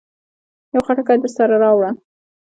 يو 0.73 0.81
خټکی 0.85 1.17
درسره 1.21 1.55
راوړه. 1.63 1.91